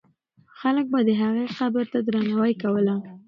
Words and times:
خلک 0.59 0.85
به 0.91 0.99
د 1.07 1.09
هغې 1.21 1.45
قبر 1.57 1.85
ته 1.91 1.99
درناوی 2.05 2.53
کوله. 2.63 2.95